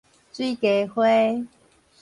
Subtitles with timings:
[0.33, 1.05] 水雞花